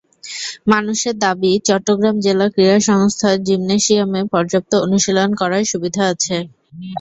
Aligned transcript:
মানসের 0.71 1.15
দাবি, 1.19 1.51
চট্টগ্রাম 1.67 2.15
জেলা 2.25 2.47
ক্রীড়া 2.53 2.77
সংস্থার 2.89 3.35
জিমনেসিয়ামে 3.47 4.21
পর্যাপ্ত 4.33 4.71
অনুশীলন 4.85 5.29
করার 5.41 5.63
সুবিধা 5.71 6.03
আছে। 6.13 6.35